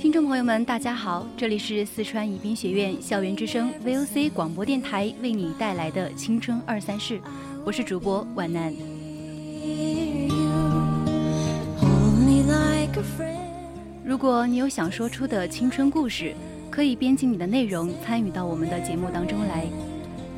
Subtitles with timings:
[0.00, 7.20] 听众朋友们，大家好，这里是四川宜宾学院校园之声 VOC 广播电台为你带来的青春二三事，
[7.64, 8.74] 我是主播婉楠。
[9.62, 10.50] Hear you.
[11.78, 13.36] Hold me like a friend.
[14.04, 16.34] 如果你有想说出的青春故事，
[16.68, 19.66] 可以编辑你的内容参与到我们的节目当中来。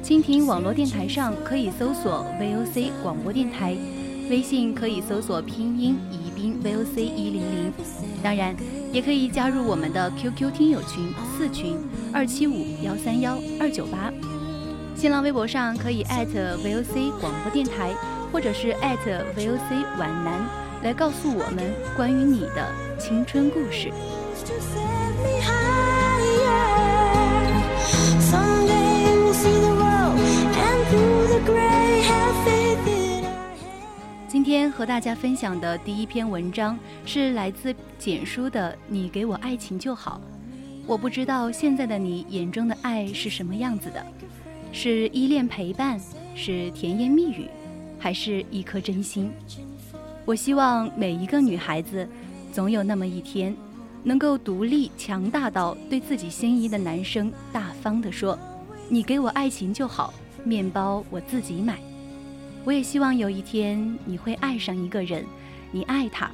[0.09, 3.77] 蜻蜓网络电台上可以搜索 VOC 广播电台，
[4.31, 7.73] 微信可以搜索拼音宜宾 VOC 一零零，
[8.23, 8.57] 当然
[8.91, 11.77] 也可以加入我们的 QQ 听友群四群
[12.11, 14.11] 二七五幺三幺二九八。
[14.97, 17.95] 新浪微博上可以艾特 VOC 广播电台，
[18.33, 20.41] 或者是艾特 VOC 皖南，
[20.85, 22.67] 来告诉我们关于你的
[22.99, 23.93] 青春故事。
[34.49, 40.23] 今天和大家分享的第一篇文章是来自简书的《你给我爱情就好》。
[40.87, 44.03] 我不知道现在的你眼中的爱是什么样子的，
[44.73, 46.01] 是依恋陪伴，
[46.35, 47.47] 是甜言蜜语，
[47.99, 49.31] 还是一颗真心？
[50.25, 52.09] 我希望每一个女孩子，
[52.51, 53.55] 总有那么一天，
[54.03, 58.39] 能够独立强大到对自己心仪的男生大方地说
[58.89, 61.79] ：“你给我爱情就好，面包我自己买。”
[62.65, 65.25] 我也希望有一天你会爱上一个人，
[65.73, 66.31] 你爱他，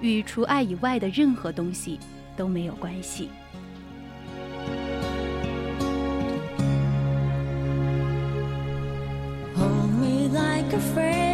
[0.00, 1.98] 与除爱以外的任何东西
[2.36, 3.28] 都没有关系。
[9.98, 11.25] Me like a friend,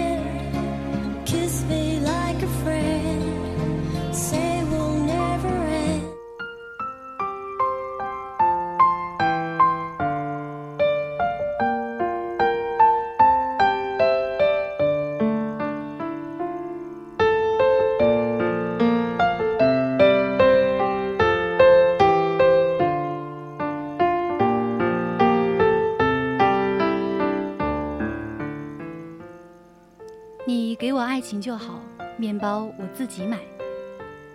[31.33, 31.81] 情就好，
[32.19, 33.39] 面包我自己买。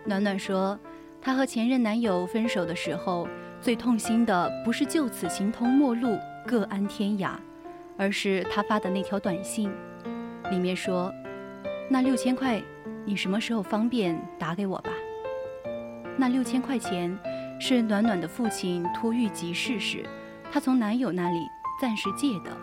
[0.03, 0.75] 暖暖说，
[1.21, 3.27] 她和前任男友分手的时候，
[3.61, 7.33] 最痛心的不是就此形同陌路、各安天涯，
[7.97, 9.71] 而是他发的那条短信，
[10.49, 11.13] 里面说
[11.87, 12.59] ：“那六千块，
[13.05, 14.89] 你什么时候方便打给我吧？”
[16.17, 17.15] 那六千块钱
[17.59, 20.03] 是暖暖的父亲突遇急事时，
[20.51, 21.37] 她从男友那里
[21.79, 22.57] 暂时借的，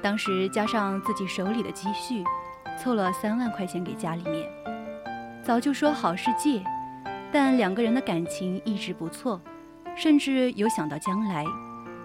[0.00, 2.22] 当时加上自己手里的积蓄。
[2.78, 4.48] 凑了三万块钱给家里面，
[5.42, 6.62] 早就说好是借，
[7.32, 9.40] 但两个人的感情一直不错，
[9.96, 11.44] 甚至有想到将来，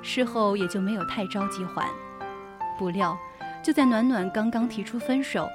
[0.02, 1.88] 事后也就没有太着急还。
[2.78, 3.16] 不料，
[3.64, 5.48] 就在暖暖刚刚提出分手，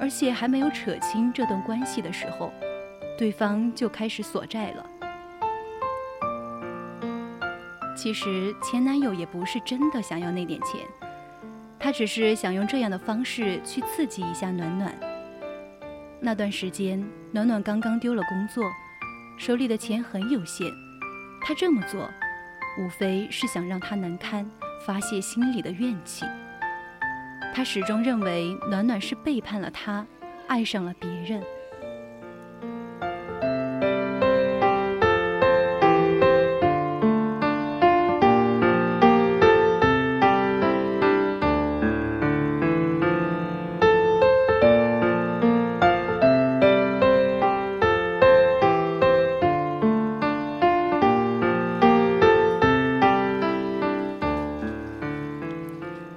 [0.00, 2.52] 而且还没有扯清这段关系的时候，
[3.16, 4.86] 对方就开始索债了。
[7.96, 10.80] 其实前男友也不是真的想要那点钱。
[11.84, 14.98] 他只是想用这样的方式去刺激一下暖暖。
[16.18, 18.64] 那段时间，暖暖刚刚丢了工作，
[19.36, 20.66] 手里的钱很有限。
[21.42, 22.08] 他这么做，
[22.78, 24.50] 无非是想让他难堪，
[24.86, 26.24] 发泄心里的怨气。
[27.54, 30.06] 他始终认为暖暖是背叛了他，
[30.48, 31.42] 爱上了别人。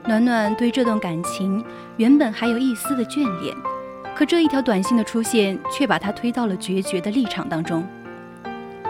[0.07, 1.62] 暖暖对这段感情
[1.98, 3.54] 原本还有一丝的眷恋，
[4.15, 7.86] 可这一条短信的出现，却把他推到了决绝的立场当中。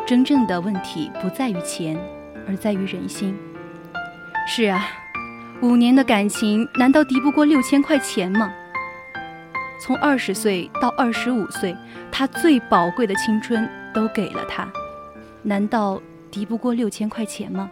[0.05, 1.97] 真正的问题不在于钱，
[2.47, 3.35] 而在于人心。
[4.47, 4.87] 是啊，
[5.61, 8.53] 五年的感情，难道敌不过六千块钱吗？
[9.81, 11.75] 从二十岁到二十五岁，
[12.11, 14.71] 他最宝贵的青春都给了他，
[15.41, 15.99] 难道
[16.29, 17.71] 敌不过六千块钱吗？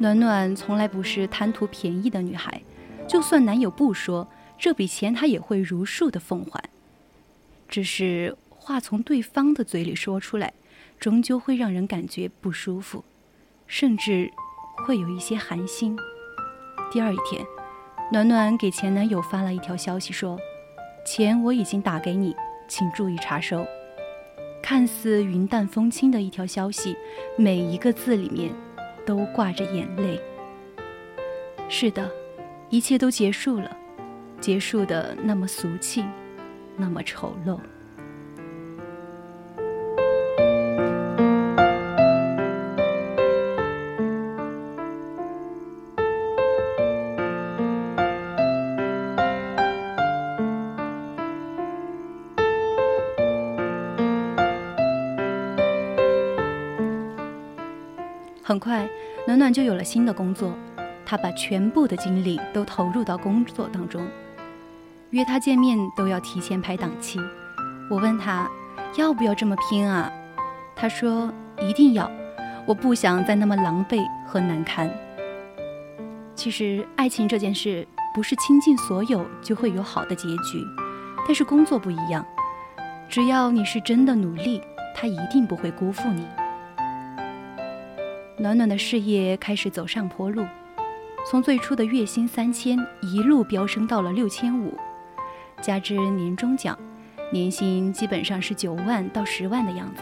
[0.00, 2.62] 暖暖从来不是贪图便宜的女孩，
[3.06, 4.26] 就算男友不说，
[4.58, 6.70] 这笔钱她也会如数的奉还。
[7.68, 10.54] 只是话从对方的嘴里说出来，
[10.98, 13.04] 终究会让人感觉不舒服，
[13.66, 14.32] 甚至
[14.86, 15.94] 会有一些寒心。
[16.90, 17.44] 第二一天，
[18.10, 20.40] 暖暖给前男友发了一条消息，说
[21.04, 22.34] ：“钱我已经打给你，
[22.66, 23.66] 请注意查收。”
[24.62, 26.96] 看似云淡风轻的一条消息，
[27.36, 28.50] 每一个字里面
[29.06, 30.20] 都挂着眼泪。
[31.68, 32.10] 是的，
[32.68, 33.76] 一切都结束了，
[34.40, 36.04] 结束的那么俗气，
[36.76, 37.58] 那么丑陋。
[58.50, 58.84] 很快，
[59.28, 60.52] 暖暖就有了新的工作。
[61.06, 64.04] 她把全部的精力都投入到工作当中。
[65.10, 67.20] 约她见面都要提前排档期。
[67.88, 68.50] 我问她
[68.96, 70.12] 要不要这么拼啊？
[70.74, 72.10] 他说一定要，
[72.66, 74.90] 我不想再那么狼狈和难堪。
[76.34, 80.66] 其实，爱情这件事不是倾尽所有就会有好的结局，
[81.24, 82.26] 但是工作不一样，
[83.08, 84.60] 只要你是真的努力，
[84.96, 86.26] 他一定不会辜负你。
[88.40, 90.46] 暖暖的事业开始走上坡路，
[91.30, 94.72] 从最初的月薪三千一路飙升到了六千五，
[95.60, 96.74] 加之年终奖，
[97.30, 100.00] 年薪基本上是九万到十万的样子。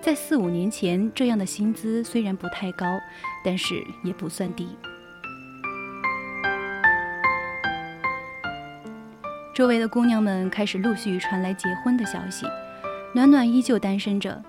[0.00, 2.86] 在四五年前，这样的薪资虽然不太高，
[3.44, 4.68] 但是也不算低。
[9.52, 12.46] 周围的姑娘们开始陆续传来结婚的消息，
[13.12, 14.40] 暖暖依旧单身着。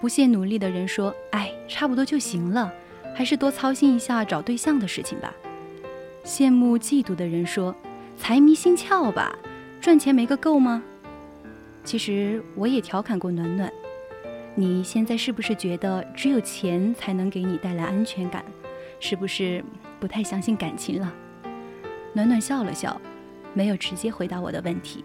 [0.00, 2.72] 不懈努力的人说：“哎，差不多就行了，
[3.14, 5.32] 还是多操心一下找对象的事情吧。”
[6.24, 7.74] 羡慕嫉妒的人说
[8.18, 9.36] ：“财迷心窍吧，
[9.80, 10.82] 赚钱没个够吗？”
[11.84, 13.72] 其实我也调侃过暖暖
[14.56, 18.44] ：“你现在是不是觉得只有钱才能给你带来安全感？
[18.98, 19.64] 是不是
[20.00, 21.14] 不太相信感情了？”
[22.12, 23.00] 暖暖笑了笑，
[23.54, 25.04] 没有直接回答我的问题，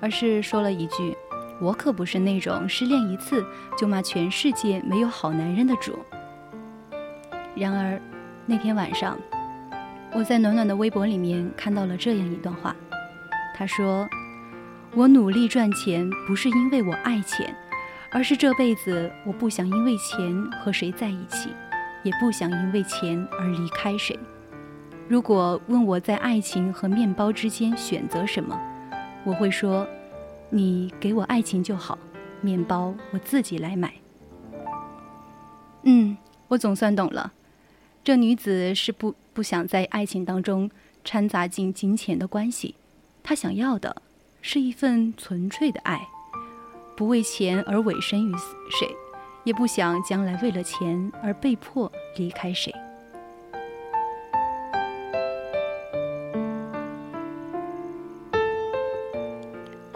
[0.00, 1.16] 而是说了一句。
[1.64, 3.42] 我可不是那种失恋一次
[3.74, 5.98] 就骂全世界没有好男人的主。
[7.56, 7.98] 然而，
[8.44, 9.16] 那天晚上，
[10.12, 12.76] 我在暖暖的微博里面看到了这样一段话。
[13.56, 14.06] 他说
[14.94, 17.56] ：“我努力赚钱不是因为我爱钱，
[18.10, 21.48] 而是这辈子我不想因为钱和谁在一起，
[22.02, 24.18] 也不想因为钱而离开谁。
[25.08, 28.60] 如果问我在爱情和面包之间选择什么，
[29.24, 29.86] 我会说。”
[30.54, 31.98] 你给我爱情就好，
[32.40, 33.92] 面包我自己来买。
[35.82, 36.16] 嗯，
[36.46, 37.32] 我总算懂了，
[38.04, 40.70] 这女子是不不想在爱情当中
[41.04, 42.76] 掺杂进金钱的关系，
[43.24, 44.00] 她想要的
[44.42, 46.06] 是一份纯粹的爱，
[46.96, 48.32] 不为钱而委身于
[48.70, 48.88] 谁，
[49.42, 52.72] 也不想将来为了钱而被迫离开谁。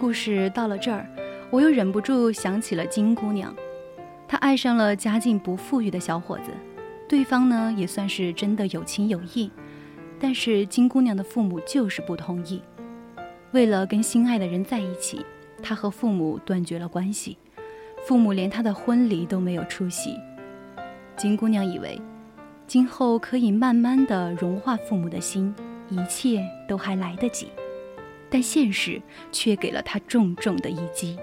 [0.08, 1.06] 故事到了这儿，
[1.50, 3.54] 我又忍不住想起了金姑娘。
[4.26, 6.44] 她爱上了家境不富裕的小伙子，
[7.06, 9.50] 对方呢也算是真的有情有义。
[10.18, 12.62] 但是金姑娘的父母就是不同意。
[13.50, 15.26] 为了跟心爱的人在一起，
[15.62, 17.36] 她和父母断绝了关系，
[18.06, 20.16] 父母连她的婚礼都没有出席。
[21.18, 22.00] 金姑娘以为，
[22.66, 25.54] 今后可以慢慢的融化父母的心，
[25.90, 27.48] 一切都还来得及。
[28.30, 29.00] 但现实
[29.32, 31.18] 却给了她重重的一击。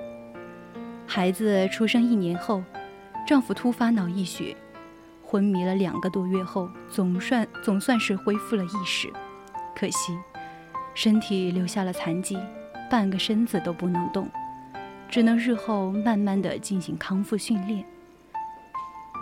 [1.07, 2.63] 孩子出生一年后，
[3.27, 4.55] 丈夫突发脑溢血，
[5.23, 9.11] 昏迷了两个多月后，总算总算是恢复了意识。
[9.75, 10.17] 可惜，
[10.93, 12.37] 身体留下了残疾，
[12.89, 14.29] 半个身子都不能动，
[15.09, 17.85] 只能日后慢慢的进行康复训练。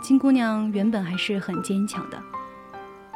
[0.02, 2.22] 金姑娘原本还是很坚强的，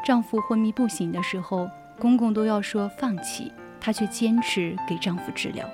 [0.05, 3.53] 丈夫昏迷不醒的时候，公公都要说放弃。
[3.81, 5.69] 她却坚持给丈夫治疗。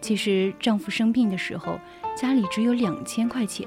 [0.00, 1.80] 其实丈夫生病的时候
[2.14, 3.66] 家里只有两千块钱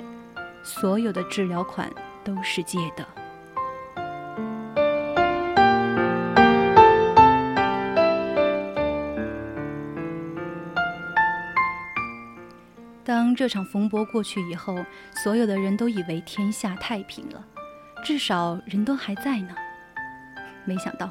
[0.61, 1.91] 所有的治疗款
[2.23, 3.03] 都是借的。
[13.03, 14.75] 当这场风波过去以后
[15.23, 17.43] 所有的人都以为天下太平了
[18.03, 19.55] 至少人都还在呢。
[20.65, 21.09] 没想到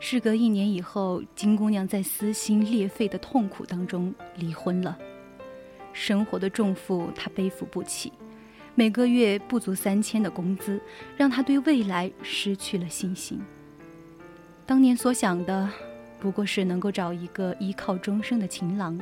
[0.00, 4.98] 事隔一年以后，金姑娘在撕心裂肺的痛苦当中离婚了。
[5.92, 8.10] 生活的重负她背负不起，
[8.74, 10.80] 每个月不足三千的工资，
[11.16, 13.40] 让她对未来失去了信心。
[14.66, 15.68] 当年所想的，
[16.18, 18.98] 不过是能够找一个依靠终生的情郎，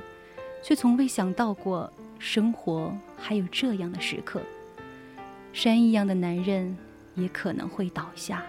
[0.63, 1.91] 却从未想到过。
[2.21, 4.43] 生活还有这样的时刻，
[5.53, 6.77] 山一样的男人
[7.15, 8.43] 也可能会倒下。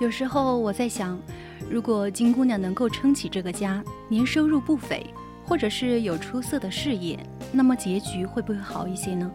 [0.00, 1.20] 有时候我在想，
[1.68, 5.04] 如果金姑娘能够撑起这个家，年收入不菲，
[5.44, 7.18] 或者是有出色的事业，
[7.52, 9.30] 那么结局会不会好一些呢？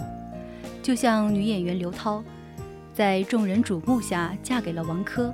[0.82, 2.24] 就像女演员刘涛，
[2.96, 5.32] 在众人瞩目下嫁给了王珂，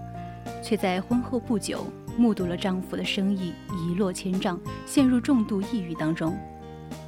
[0.61, 6.37] 却在婚后不久目睹了丈夫的生意一落千丈，陷入重度抑郁当中。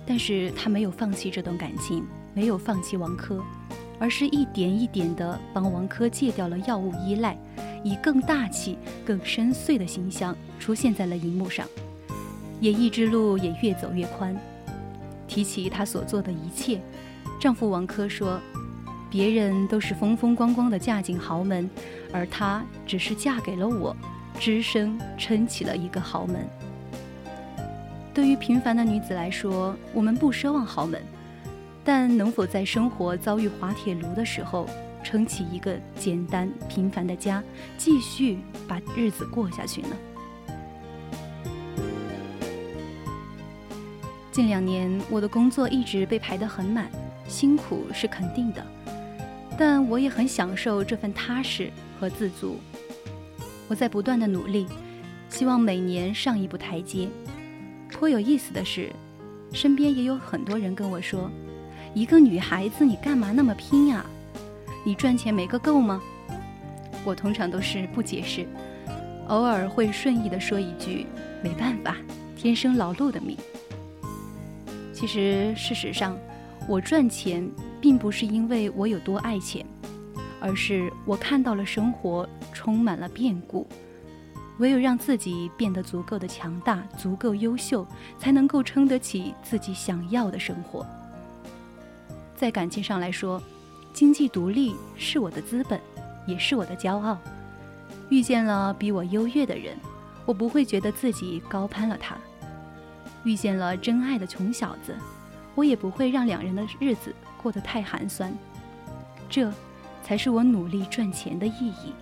[0.05, 3.43] 但是她没有放弃这段感情，没有放弃王珂，
[3.99, 7.37] 而是一点一点地帮王珂戒掉了药物依赖。
[7.83, 11.67] 以更大气、更深邃的形象出现在了荧幕上，
[12.61, 14.35] 演艺之路也越走越宽。
[15.27, 16.79] 提起她所做的一切，
[17.39, 18.39] 丈夫王珂说
[19.09, 21.69] ：“别人都是风风光光的嫁进豪门，
[22.11, 23.95] 而她只是嫁给了我，
[24.39, 26.47] 只身撑起了一个豪门。”
[28.13, 31.01] 对于平凡的女子来说，我们不奢望豪门，
[31.83, 34.67] 但能否在生活遭遇滑铁卢的时候？
[35.03, 37.43] 撑起一个简单平凡的家，
[37.77, 39.89] 继续把日子过下去呢。
[44.31, 46.89] 近两年，我的工作一直被排得很满，
[47.27, 48.65] 辛苦是肯定的，
[49.57, 51.69] 但我也很享受这份踏实
[51.99, 52.57] 和自足。
[53.67, 54.65] 我在不断的努力，
[55.29, 57.07] 希望每年上一步台阶。
[57.91, 58.91] 颇有意思的是，
[59.51, 61.29] 身边也有很多人跟我说
[61.93, 64.03] ：“一个女孩子，你干嘛那么拼呀？”
[64.85, 66.01] 你赚钱没个够吗？
[67.05, 68.47] 我通常都是不解释，
[69.27, 71.05] 偶尔会顺意的说一句
[71.43, 71.97] ：“没办法，
[72.37, 73.37] 天生劳碌的命。”
[74.93, 76.17] 其实，事实上，
[76.67, 77.49] 我赚钱
[77.81, 79.65] 并不是因为我有多爱钱，
[80.39, 83.67] 而是我看到了生活充满了变故，
[84.59, 87.85] 唯有让自己变得足够的强大、足够优秀，
[88.17, 90.85] 才能够撑得起自己想要的生活。
[92.35, 93.41] 在感情上来说。
[93.93, 95.79] 经济独立是我的资本，
[96.25, 97.17] 也是我的骄傲。
[98.09, 99.77] 遇见了比我优越的人，
[100.25, 102.15] 我不会觉得自己高攀了他；
[103.23, 104.95] 遇见了真爱的穷小子，
[105.53, 108.35] 我也不会让两人的日子过得太寒酸。
[109.29, 109.51] 这，
[110.03, 111.93] 才是我努力赚钱的意义。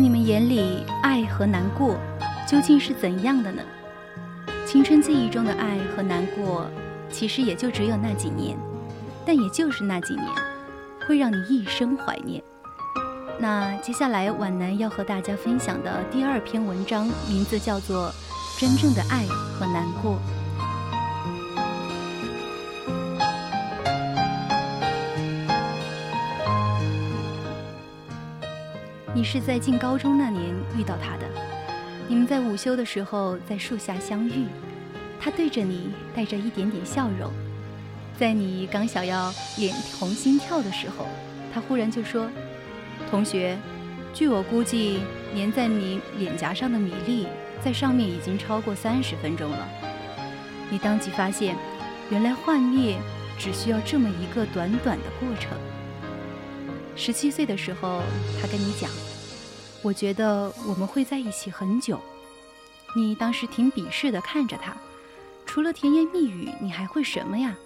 [0.00, 1.94] 在你们眼里，爱和难过
[2.48, 3.62] 究竟是怎样的呢？
[4.66, 6.66] 青春记忆中的爱和难过，
[7.10, 8.56] 其实也就只有那几年，
[9.26, 10.26] 但也就是那几年，
[11.06, 12.42] 会让你一生怀念。
[13.38, 18.08] 那接下来，皖南要和大家分享的第二篇文章，名字叫做
[18.58, 20.12] 《真正的爱和难过》。
[29.12, 31.26] 你是在进高中那年遇到他的，
[32.06, 34.46] 你们在午休的时候在树下相遇，
[35.20, 37.28] 他对着你带着一点点笑容，
[38.16, 41.08] 在你刚想要脸红心跳的时候，
[41.52, 42.30] 他忽然就说
[43.10, 43.58] ：“同学，
[44.14, 45.00] 据我估计，
[45.34, 47.26] 粘在你脸颊上的米粒
[47.60, 49.68] 在上面已经超过三十分钟了。”
[50.70, 51.56] 你当即发现，
[52.10, 52.96] 原来幻灭
[53.36, 55.50] 只需要这么一个短短的过程。
[56.96, 58.02] 十七岁的时候，
[58.40, 58.90] 他跟你讲
[59.82, 62.00] ：“我觉得我们会在一起很久。”
[62.96, 64.76] 你当时挺鄙视的看着他，
[65.46, 67.56] 除了甜言蜜语，你还会什么呀？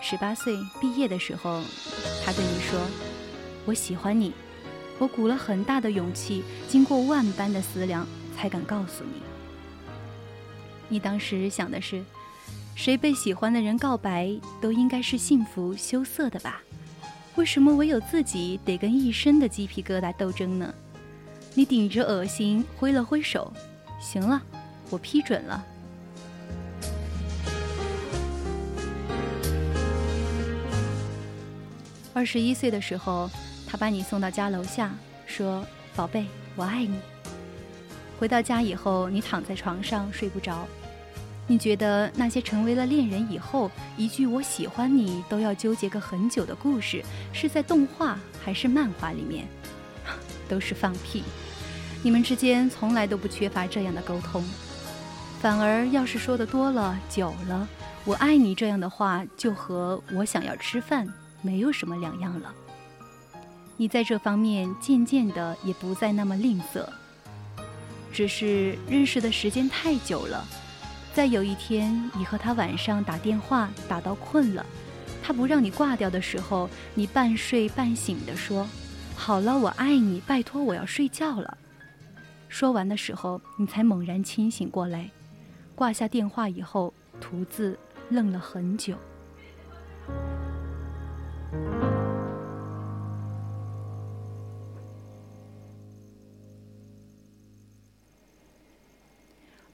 [0.00, 1.62] 十八岁毕业的时候，
[2.24, 2.80] 他对你说
[3.66, 4.32] ：“我喜欢你。”
[4.98, 8.06] 我鼓了很大的勇气，经过万般的思量，
[8.36, 9.22] 才敢告诉你。
[10.88, 12.04] 你当时想的是，
[12.74, 16.60] 谁被喜欢的人告白，都应该是幸福羞涩的吧？
[17.40, 20.74] 为什么唯有自己得跟一身的鸡皮疙瘩斗争呢？
[21.54, 23.50] 你顶着恶心挥了挥手，
[23.98, 24.42] 行了，
[24.90, 25.64] 我批准了。
[32.12, 33.30] 二十一岁的时候。
[33.66, 34.90] 他把你送到家楼下，
[35.26, 36.98] 说：“宝贝，我爱你。”
[38.18, 40.66] 回到家以后，你躺在床上睡不着。
[41.50, 49.48] 你觉得那些成为了恋人以后，一句“我喜欢你”都要纠结个很久的故事，是在动画还是漫画里面？
[50.48, 51.24] 都是放屁！
[52.04, 54.44] 你们之间从来都不缺乏这样的沟通，
[55.40, 57.68] 反而要是说的多了、久了
[58.06, 61.04] ，“我爱你”这样的话，就和我想要吃饭
[61.42, 62.54] 没有什么两样了。
[63.76, 66.86] 你在这方面渐渐的也不再那么吝啬，
[68.12, 70.46] 只是认识的时间太久了，
[71.12, 74.64] 在有一天你和他晚上打电话打到困了，
[75.22, 78.66] 他不让你挂掉的时候，你半睡半醒地说
[79.16, 81.58] ：“好了，我爱你，拜托我要睡觉了。”
[82.48, 85.10] 说完的时候，你才猛然清醒过来，
[85.74, 88.94] 挂下电话以后，独自愣了很久。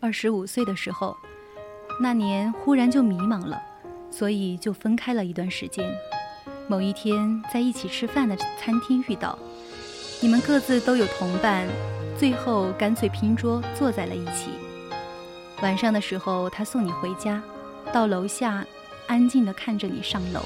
[0.06, 1.16] 二十五岁的时候，
[2.00, 3.60] 那年忽然就迷茫了，
[4.08, 5.92] 所以就分开了一段时间。
[6.68, 9.36] 某一天在一起吃饭的餐厅遇到，
[10.20, 11.66] 你们各自都有同伴，
[12.16, 14.50] 最后干脆拼桌坐在了一起。
[15.60, 17.42] 晚上的时候，他送你回家，
[17.92, 18.64] 到楼下，
[19.08, 20.40] 安静地看着你上楼。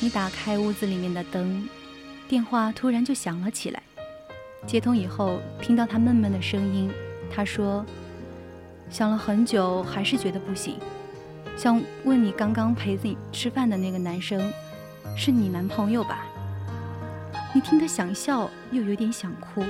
[0.00, 1.68] 你打开屋子里面的灯，
[2.26, 3.80] 电话突然就响了起来。
[4.66, 6.90] 接通以后，听到他闷闷的声音，
[7.32, 7.86] 他说。
[8.88, 10.78] 想了很久，还是觉得不行。
[11.56, 14.52] 想问你，刚刚陪你吃饭的那个男生，
[15.16, 16.24] 是你男朋友吧？
[17.54, 19.64] 你听他想笑，又有点想哭。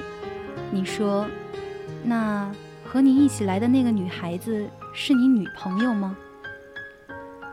[0.71, 1.27] 你说，
[2.05, 2.51] 那
[2.85, 6.17] 和你一起来的那个女孩子是你女朋友吗？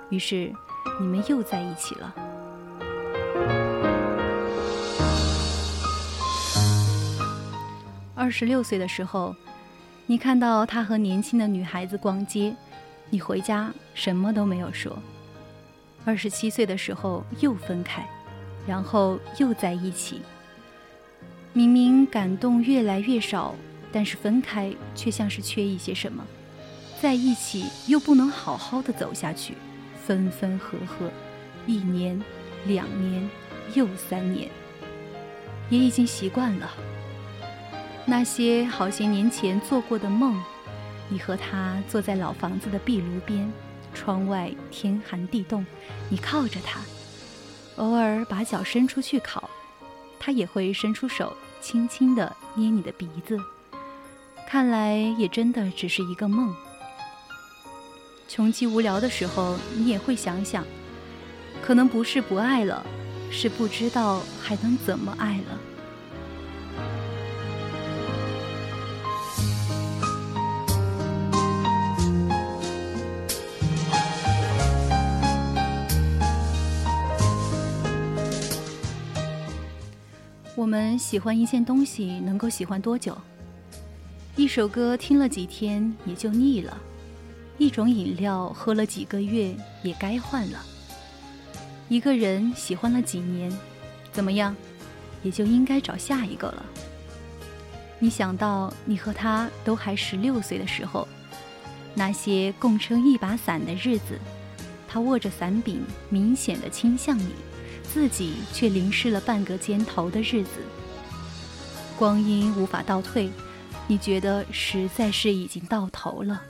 [0.10, 0.52] 于是，
[1.00, 2.16] 你们又在一起了。
[8.16, 9.36] 二十六岁的时候。
[10.06, 12.54] 你看到他和年轻的女孩子逛街，
[13.10, 14.98] 你回家什么都没有说。
[16.04, 18.06] 二十七岁的时候又分开，
[18.68, 20.22] 然后又在一起。
[21.54, 23.56] 明明感动越来越少，
[23.94, 26.26] 但是分开却像是缺一些什么，
[27.02, 29.54] 在一起又不能好好的走下去，
[30.06, 31.10] 分分合合，
[31.66, 32.22] 一年、
[32.66, 33.30] 两年，
[33.74, 34.50] 又三年，
[35.70, 36.70] 也已经习惯了。
[38.06, 40.42] 那些好些年前做过的梦，
[41.08, 43.52] 你和他坐在老房子的壁炉边，
[43.94, 45.66] 窗外天寒地冻，
[46.10, 46.82] 你靠着他，
[47.78, 49.50] 偶尔把脚伸出去烤，
[50.20, 53.40] 他也会伸出手轻轻地捏你的鼻子。
[54.48, 56.54] 看来也真的只是一个梦。
[58.28, 60.66] 穷极无聊的时候，你也会想想，
[61.62, 62.86] 可能不是不爱了，
[63.32, 65.73] 是不知道还能怎么爱了。
[80.74, 83.16] 们喜欢一件东西能够喜欢多久？
[84.36, 86.76] 一首歌听了几天也就腻了，
[87.60, 90.58] 一种饮料喝了几个月也该换了。
[91.90, 93.56] 一个人喜欢了几年，
[94.12, 94.56] 怎么样，
[95.22, 96.66] 也就应该找下一个了。
[98.00, 101.08] 你想到你和他都还十六岁的时候，
[101.94, 104.18] 那些共撑一把伞的日子，
[104.88, 107.30] 他握着伞柄，明显的倾向你。
[107.84, 110.62] 自己却淋湿了半个肩头的日子，
[111.98, 113.30] 光阴无法倒退，
[113.88, 116.42] 你觉得实在是已经到头了。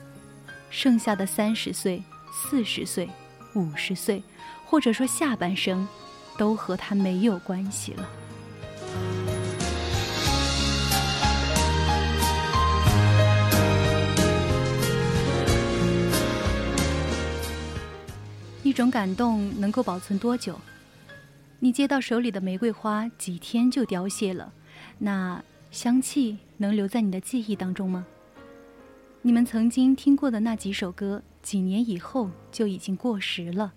[0.69, 3.09] 剩下的三十岁、四十岁、
[3.53, 4.23] 五十岁，
[4.65, 5.87] 或者说下半生，
[6.37, 8.09] 都和他没有关系了。
[18.63, 20.59] 一种感动能够保存多久？
[21.63, 24.51] 你接到手里的玫瑰花几天就凋谢了，
[24.97, 28.05] 那香气能留在你的记忆当中吗？
[29.21, 33.71] 你们曾经听过的那几首歌，几年以后就已经过时了，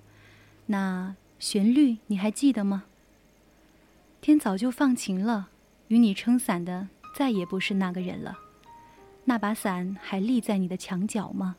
[0.67, 2.83] 那旋律你还记得吗？
[4.21, 5.51] 天早就放晴了，
[5.87, 8.37] 与你撑伞的再也不是那个人了，
[9.27, 11.55] 那把伞还立在你的墙角吗？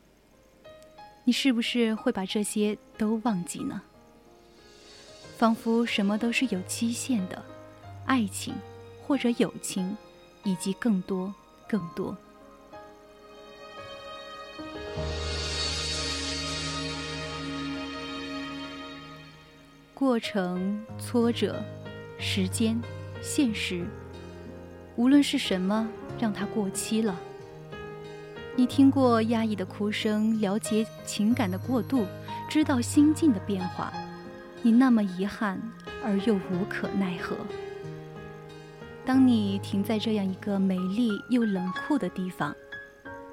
[1.24, 3.80] 你是不是会把这些都忘记呢？
[5.38, 7.40] 仿佛什么都是有期限的，
[8.06, 8.52] 爱情，
[9.06, 9.96] 或者友情，
[10.42, 11.32] 以及更多、
[11.68, 12.16] 更多。
[19.94, 21.62] 过程、挫折、
[22.18, 22.76] 时间、
[23.22, 23.86] 现实，
[24.96, 27.16] 无论是什么，让它过期了。
[28.56, 32.04] 你听过压抑的哭声，了解情感的过渡，
[32.50, 33.92] 知道心境的变化。
[34.62, 35.60] 你那么遗憾，
[36.04, 37.36] 而又无可奈何。
[39.04, 42.54] 当你停在这样一个美丽又冷酷的地方，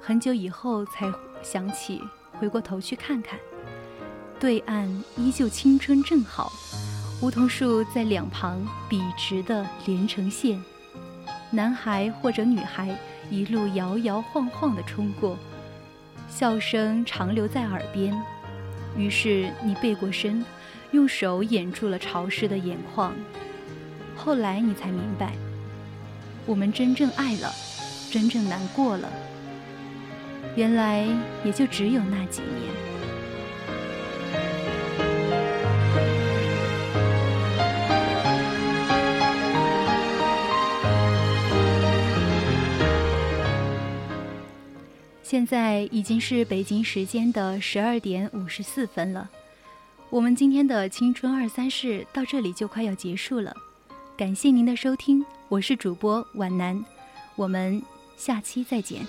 [0.00, 1.12] 很久以后才
[1.42, 2.00] 想起，
[2.38, 3.38] 回过头去看看，
[4.38, 6.52] 对岸依旧青春正好，
[7.20, 10.62] 梧桐树在两旁笔直的连成线，
[11.50, 12.96] 男孩或者女孩。
[13.28, 15.36] 一路摇摇晃晃地冲过，
[16.28, 18.16] 笑声长留在耳边。
[18.96, 20.44] 于是你背过身，
[20.92, 23.14] 用手掩住了潮湿的眼眶。
[24.16, 25.32] 后来你才明白，
[26.46, 27.52] 我们真正爱了，
[28.10, 29.12] 真正难过了，
[30.56, 31.06] 原来
[31.44, 32.74] 也就只有那几年。
[45.22, 49.28] 现在已经是北京时间的十二点五十四分了，
[50.08, 53.54] 我们今天的青春二三事到这里就快要结束了，
[54.16, 56.82] 感谢您的收听，我是主播皖南，
[57.34, 57.82] 我们
[58.16, 59.04] 下期再见。